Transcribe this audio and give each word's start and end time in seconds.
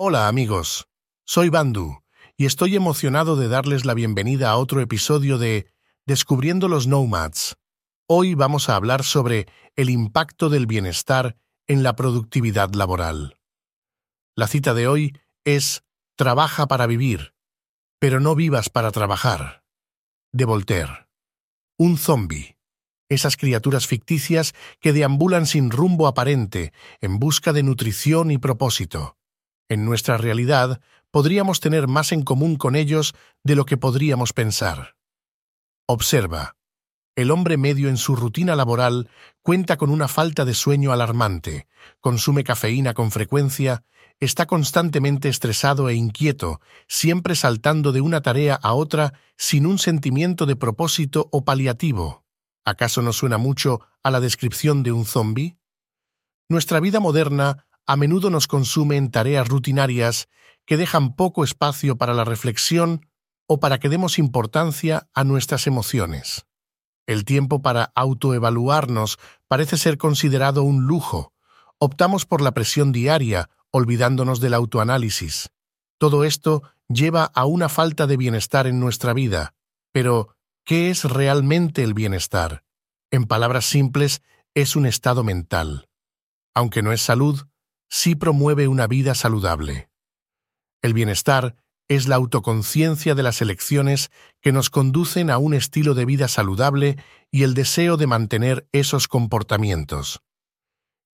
Hola 0.00 0.28
amigos, 0.28 0.88
soy 1.24 1.48
Bandu 1.48 2.04
y 2.36 2.46
estoy 2.46 2.76
emocionado 2.76 3.34
de 3.34 3.48
darles 3.48 3.84
la 3.84 3.94
bienvenida 3.94 4.48
a 4.48 4.56
otro 4.56 4.80
episodio 4.80 5.38
de 5.38 5.72
Descubriendo 6.06 6.68
los 6.68 6.86
Nomads. 6.86 7.56
Hoy 8.06 8.36
vamos 8.36 8.68
a 8.68 8.76
hablar 8.76 9.02
sobre 9.02 9.48
el 9.74 9.90
impacto 9.90 10.50
del 10.50 10.66
bienestar 10.66 11.36
en 11.66 11.82
la 11.82 11.96
productividad 11.96 12.72
laboral. 12.74 13.40
La 14.36 14.46
cita 14.46 14.72
de 14.72 14.86
hoy 14.86 15.18
es 15.42 15.82
Trabaja 16.14 16.68
para 16.68 16.86
vivir, 16.86 17.34
pero 17.98 18.20
no 18.20 18.36
vivas 18.36 18.70
para 18.70 18.92
trabajar. 18.92 19.64
De 20.30 20.44
Voltaire. 20.44 21.08
Un 21.76 21.98
zombi. 21.98 22.56
Esas 23.08 23.36
criaturas 23.36 23.88
ficticias 23.88 24.54
que 24.78 24.92
deambulan 24.92 25.44
sin 25.44 25.72
rumbo 25.72 26.06
aparente, 26.06 26.72
en 27.00 27.18
busca 27.18 27.52
de 27.52 27.64
nutrición 27.64 28.30
y 28.30 28.38
propósito. 28.38 29.18
En 29.68 29.84
nuestra 29.84 30.16
realidad, 30.16 30.80
podríamos 31.10 31.60
tener 31.60 31.88
más 31.88 32.12
en 32.12 32.22
común 32.22 32.56
con 32.56 32.76
ellos 32.76 33.14
de 33.44 33.54
lo 33.54 33.66
que 33.66 33.76
podríamos 33.76 34.32
pensar. 34.32 34.96
Observa. 35.86 36.56
El 37.16 37.30
hombre 37.30 37.56
medio 37.56 37.88
en 37.88 37.96
su 37.96 38.14
rutina 38.14 38.54
laboral 38.54 39.10
cuenta 39.42 39.76
con 39.76 39.90
una 39.90 40.06
falta 40.06 40.44
de 40.44 40.54
sueño 40.54 40.92
alarmante, 40.92 41.66
consume 42.00 42.44
cafeína 42.44 42.94
con 42.94 43.10
frecuencia, 43.10 43.84
está 44.20 44.46
constantemente 44.46 45.28
estresado 45.28 45.88
e 45.88 45.94
inquieto, 45.94 46.60
siempre 46.86 47.34
saltando 47.34 47.92
de 47.92 48.00
una 48.00 48.20
tarea 48.20 48.54
a 48.54 48.72
otra 48.74 49.14
sin 49.36 49.66
un 49.66 49.78
sentimiento 49.78 50.46
de 50.46 50.56
propósito 50.56 51.28
o 51.32 51.44
paliativo. 51.44 52.24
¿Acaso 52.64 53.02
no 53.02 53.12
suena 53.12 53.38
mucho 53.38 53.80
a 54.02 54.10
la 54.10 54.20
descripción 54.20 54.82
de 54.82 54.92
un 54.92 55.04
zombi? 55.04 55.56
Nuestra 56.48 56.80
vida 56.80 57.00
moderna 57.00 57.66
a 57.88 57.96
menudo 57.96 58.28
nos 58.28 58.46
consume 58.46 58.96
en 58.98 59.10
tareas 59.10 59.48
rutinarias 59.48 60.28
que 60.66 60.76
dejan 60.76 61.16
poco 61.16 61.42
espacio 61.42 61.96
para 61.96 62.12
la 62.12 62.24
reflexión 62.24 63.06
o 63.46 63.60
para 63.60 63.80
que 63.80 63.88
demos 63.88 64.18
importancia 64.18 65.08
a 65.14 65.24
nuestras 65.24 65.66
emociones. 65.66 66.44
El 67.06 67.24
tiempo 67.24 67.62
para 67.62 67.90
autoevaluarnos 67.94 69.18
parece 69.48 69.78
ser 69.78 69.96
considerado 69.96 70.62
un 70.64 70.84
lujo. 70.84 71.32
Optamos 71.78 72.26
por 72.26 72.42
la 72.42 72.52
presión 72.52 72.92
diaria, 72.92 73.48
olvidándonos 73.70 74.40
del 74.40 74.52
autoanálisis. 74.52 75.48
Todo 75.96 76.24
esto 76.24 76.64
lleva 76.88 77.24
a 77.24 77.46
una 77.46 77.70
falta 77.70 78.06
de 78.06 78.18
bienestar 78.18 78.66
en 78.66 78.80
nuestra 78.80 79.14
vida. 79.14 79.54
Pero, 79.92 80.36
¿qué 80.64 80.90
es 80.90 81.04
realmente 81.04 81.82
el 81.82 81.94
bienestar? 81.94 82.64
En 83.10 83.24
palabras 83.24 83.64
simples, 83.64 84.20
es 84.52 84.76
un 84.76 84.84
estado 84.84 85.24
mental. 85.24 85.88
Aunque 86.54 86.82
no 86.82 86.92
es 86.92 87.00
salud, 87.00 87.46
sí 87.88 88.14
promueve 88.14 88.68
una 88.68 88.86
vida 88.86 89.14
saludable. 89.14 89.88
El 90.82 90.94
bienestar 90.94 91.56
es 91.88 92.06
la 92.06 92.16
autoconciencia 92.16 93.14
de 93.14 93.22
las 93.22 93.40
elecciones 93.40 94.10
que 94.40 94.52
nos 94.52 94.70
conducen 94.70 95.30
a 95.30 95.38
un 95.38 95.54
estilo 95.54 95.94
de 95.94 96.04
vida 96.04 96.28
saludable 96.28 97.02
y 97.30 97.42
el 97.42 97.54
deseo 97.54 97.96
de 97.96 98.06
mantener 98.06 98.68
esos 98.72 99.08
comportamientos. 99.08 100.20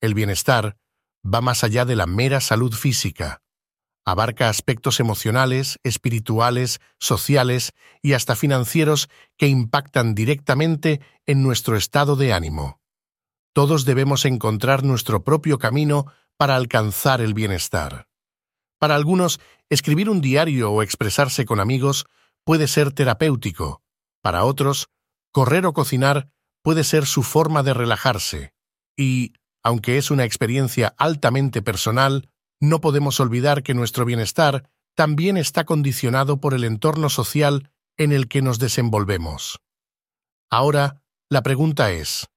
El 0.00 0.14
bienestar 0.14 0.76
va 1.24 1.40
más 1.40 1.64
allá 1.64 1.84
de 1.84 1.96
la 1.96 2.06
mera 2.06 2.40
salud 2.40 2.74
física. 2.74 3.40
Abarca 4.04 4.50
aspectos 4.50 5.00
emocionales, 5.00 5.78
espirituales, 5.82 6.80
sociales 6.98 7.72
y 8.02 8.12
hasta 8.12 8.36
financieros 8.36 9.08
que 9.38 9.46
impactan 9.46 10.14
directamente 10.14 11.00
en 11.24 11.42
nuestro 11.42 11.76
estado 11.76 12.16
de 12.16 12.34
ánimo. 12.34 12.80
Todos 13.54 13.84
debemos 13.84 14.24
encontrar 14.24 14.82
nuestro 14.82 15.24
propio 15.24 15.58
camino 15.58 16.06
para 16.36 16.56
alcanzar 16.56 17.20
el 17.20 17.34
bienestar. 17.34 18.08
Para 18.78 18.94
algunos, 18.94 19.40
escribir 19.70 20.10
un 20.10 20.20
diario 20.20 20.72
o 20.72 20.82
expresarse 20.82 21.44
con 21.44 21.60
amigos 21.60 22.06
puede 22.44 22.68
ser 22.68 22.92
terapéutico. 22.92 23.82
Para 24.22 24.44
otros, 24.44 24.88
correr 25.32 25.66
o 25.66 25.72
cocinar 25.72 26.28
puede 26.62 26.84
ser 26.84 27.06
su 27.06 27.22
forma 27.22 27.62
de 27.62 27.74
relajarse. 27.74 28.54
Y, 28.96 29.32
aunque 29.62 29.98
es 29.98 30.10
una 30.10 30.24
experiencia 30.24 30.94
altamente 30.98 31.62
personal, 31.62 32.30
no 32.60 32.80
podemos 32.80 33.20
olvidar 33.20 33.62
que 33.62 33.74
nuestro 33.74 34.04
bienestar 34.04 34.70
también 34.94 35.36
está 35.36 35.64
condicionado 35.64 36.40
por 36.40 36.54
el 36.54 36.64
entorno 36.64 37.08
social 37.08 37.70
en 37.96 38.12
el 38.12 38.28
que 38.28 38.42
nos 38.42 38.58
desenvolvemos. 38.58 39.60
Ahora, 40.50 41.02
la 41.28 41.42
pregunta 41.42 41.90
es, 41.90 42.28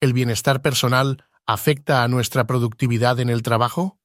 ¿el 0.00 0.12
bienestar 0.12 0.62
personal 0.62 1.24
afecta 1.46 2.02
a 2.02 2.08
nuestra 2.08 2.46
productividad 2.46 3.20
en 3.20 3.30
el 3.30 3.42
trabajo? 3.42 3.98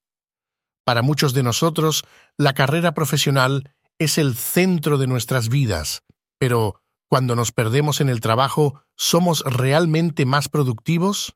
Para 0.86 1.02
muchos 1.02 1.34
de 1.34 1.44
nosotros, 1.44 2.04
la 2.38 2.54
carrera 2.54 2.94
profesional 2.94 3.76
es 4.00 4.18
el 4.18 4.36
centro 4.36 4.98
de 4.98 5.08
nuestras 5.08 5.50
vidas, 5.50 6.04
pero 6.40 6.82
cuando 7.10 7.36
nos 7.36 7.52
perdemos 7.52 8.02
en 8.02 8.10
el 8.10 8.22
trabajo, 8.22 8.82
¿somos 8.96 9.44
realmente 9.46 10.26
más 10.26 10.48
productivos? 10.48 11.36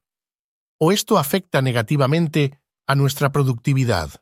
¿O 0.80 0.92
esto 0.92 1.18
afecta 1.18 1.62
negativamente 1.62 2.60
a 2.88 2.96
nuestra 2.96 3.32
productividad? 3.32 4.22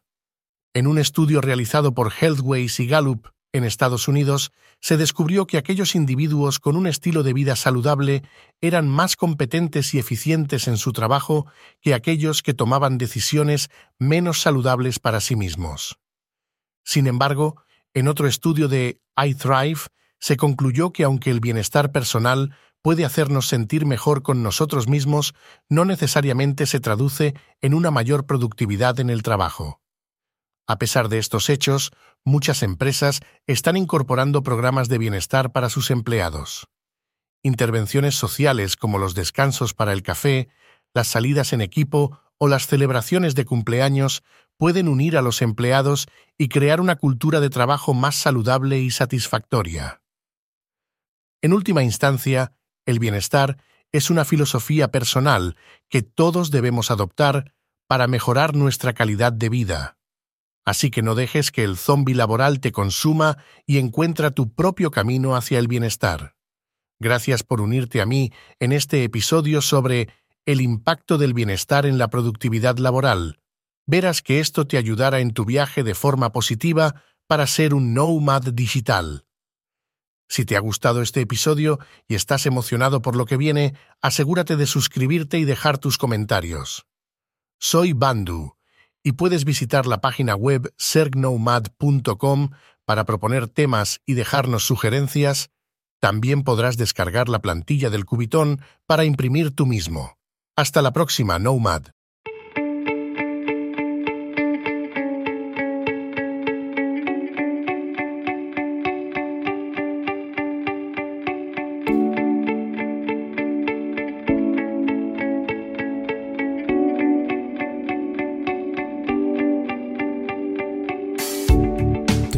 En 0.74 0.88
un 0.88 0.98
estudio 0.98 1.42
realizado 1.42 1.94
por 1.94 2.14
Healthways 2.14 2.80
y 2.80 2.88
Gallup 2.88 3.28
en 3.54 3.64
Estados 3.64 4.08
Unidos, 4.08 4.52
se 4.80 4.98
descubrió 4.98 5.46
que 5.46 5.58
aquellos 5.58 5.96
individuos 5.96 6.60
con 6.60 6.76
un 6.76 6.88
estilo 6.88 7.24
de 7.24 7.34
vida 7.34 7.56
saludable 7.56 8.24
eran 8.62 8.88
más 8.88 9.16
competentes 9.16 9.94
y 9.94 10.00
eficientes 10.00 10.68
en 10.68 10.78
su 10.78 10.94
trabajo 10.94 11.46
que 11.82 11.94
aquellos 11.94 12.42
que 12.42 12.54
tomaban 12.54 12.98
decisiones 12.98 13.70
menos 14.00 14.42
saludables 14.42 15.00
para 15.00 15.20
sí 15.20 15.36
mismos. 15.36 16.00
Sin 16.84 17.08
embargo, 17.08 17.62
en 17.94 18.08
otro 18.08 18.28
estudio 18.28 18.68
de 18.68 19.02
iThrive 19.18 19.82
se 20.20 20.38
concluyó 20.38 20.94
que 20.94 21.04
aunque 21.04 21.32
el 21.32 21.40
bienestar 21.40 21.92
personal 21.92 22.56
puede 22.82 23.06
hacernos 23.06 23.48
sentir 23.48 23.86
mejor 23.86 24.24
con 24.24 24.44
nosotros 24.44 24.88
mismos, 24.88 25.34
no 25.70 25.86
necesariamente 25.86 26.66
se 26.66 26.80
traduce 26.80 27.36
en 27.62 27.74
una 27.74 27.92
mayor 27.92 28.26
productividad 28.26 29.00
en 29.00 29.10
el 29.10 29.24
trabajo. 29.24 29.81
A 30.68 30.78
pesar 30.78 31.10
de 31.10 31.18
estos 31.18 31.50
hechos, 31.50 31.92
muchas 32.24 32.64
empresas 32.64 33.22
están 33.48 33.78
incorporando 33.78 34.44
programas 34.44 34.90
de 34.90 34.98
bienestar 34.98 35.52
para 35.52 35.70
sus 35.70 35.92
empleados. 35.92 36.68
Intervenciones 37.44 38.16
sociales 38.16 38.76
como 38.76 38.98
los 38.98 39.16
descansos 39.16 39.74
para 39.74 39.94
el 39.94 40.04
café, 40.04 40.50
las 40.94 41.08
salidas 41.08 41.54
en 41.54 41.62
equipo 41.62 42.20
o 42.38 42.48
las 42.48 42.68
celebraciones 42.68 43.36
de 43.36 43.46
cumpleaños 43.46 44.24
pueden 44.58 44.88
unir 44.88 45.18
a 45.18 45.22
los 45.22 45.42
empleados 45.42 46.08
y 46.38 46.50
crear 46.50 46.82
una 46.82 46.96
cultura 46.96 47.40
de 47.40 47.50
trabajo 47.50 47.94
más 47.94 48.16
saludable 48.16 48.80
y 48.80 48.92
satisfactoria. 48.92 50.02
En 51.42 51.54
última 51.54 51.84
instancia, 51.84 52.54
el 52.86 53.00
bienestar 53.00 53.58
es 53.92 54.10
una 54.10 54.26
filosofía 54.26 54.92
personal 54.92 55.56
que 55.90 56.02
todos 56.02 56.52
debemos 56.52 56.92
adoptar 56.92 57.54
para 57.88 58.08
mejorar 58.08 58.56
nuestra 58.56 58.94
calidad 58.94 59.34
de 59.34 59.50
vida. 59.50 59.98
Así 60.72 60.90
que 60.90 61.02
no 61.02 61.16
dejes 61.16 61.52
que 61.52 61.66
el 61.66 61.76
zombi 61.76 62.14
laboral 62.14 62.62
te 62.62 62.72
consuma 62.72 63.38
y 63.66 63.78
encuentra 63.78 64.32
tu 64.32 64.54
propio 64.54 64.90
camino 64.90 65.36
hacia 65.36 65.60
el 65.60 65.68
bienestar. 65.68 66.38
Gracias 66.98 67.44
por 67.44 67.60
unirte 67.60 68.00
a 68.00 68.06
mí 68.06 68.32
en 68.58 68.72
este 68.72 69.04
episodio 69.04 69.62
sobre 69.62 70.08
el 70.46 70.62
impacto 70.62 71.18
del 71.18 71.34
bienestar 71.34 71.86
en 71.86 71.98
la 71.98 72.10
productividad 72.10 72.78
laboral. 72.78 73.42
Verás 73.86 74.22
que 74.22 74.40
esto 74.40 74.66
te 74.66 74.78
ayudará 74.78 75.20
en 75.20 75.34
tu 75.34 75.44
viaje 75.44 75.84
de 75.84 75.94
forma 75.94 76.32
positiva 76.32 77.04
para 77.28 77.48
ser 77.48 77.74
un 77.74 77.94
nomad 77.94 78.44
digital. 78.44 79.26
Si 80.30 80.46
te 80.46 80.56
ha 80.56 80.62
gustado 80.62 81.02
este 81.02 81.20
episodio 81.20 81.80
y 82.08 82.16
estás 82.16 82.46
emocionado 82.46 83.02
por 83.02 83.18
lo 83.18 83.26
que 83.26 83.36
viene, 83.36 83.74
asegúrate 84.02 84.56
de 84.56 84.68
suscribirte 84.68 85.38
y 85.38 85.44
dejar 85.44 85.80
tus 85.80 85.98
comentarios. 85.98 86.88
Soy 87.60 87.92
Bandu 87.92 88.56
y 89.04 89.14
puedes 89.14 89.46
visitar 89.46 89.86
la 89.86 90.02
página 90.02 90.36
web 90.36 90.74
sergnomad.com 90.78 92.50
para 92.86 93.06
proponer 93.06 93.48
temas 93.48 94.02
y 94.06 94.14
dejarnos 94.14 94.64
sugerencias. 94.64 95.50
También 96.00 96.44
podrás 96.44 96.78
descargar 96.78 97.30
la 97.30 97.40
plantilla 97.40 97.90
del 97.90 98.06
Cubitón 98.06 98.62
para 98.88 99.06
imprimir 99.06 99.56
tú 99.56 99.66
mismo. 99.66 100.18
Hasta 100.56 100.82
la 100.82 100.92
próxima, 100.92 101.40
Nomad. 101.40 101.88